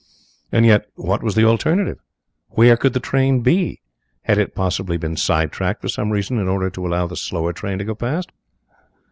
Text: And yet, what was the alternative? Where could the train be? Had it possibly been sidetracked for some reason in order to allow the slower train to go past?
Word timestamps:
And 0.51 0.65
yet, 0.65 0.87
what 0.95 1.21
was 1.21 1.35
the 1.35 1.43
alternative? 1.45 1.99
Where 2.49 2.75
could 2.75 2.93
the 2.93 2.99
train 2.99 3.41
be? 3.41 3.81
Had 4.23 4.39
it 4.39 4.55
possibly 4.55 4.97
been 4.97 5.15
sidetracked 5.15 5.83
for 5.83 5.89
some 5.89 6.09
reason 6.09 6.39
in 6.39 6.47
order 6.47 6.71
to 6.71 6.87
allow 6.87 7.05
the 7.05 7.15
slower 7.15 7.53
train 7.53 7.77
to 7.77 7.85
go 7.85 7.93
past? 7.93 8.31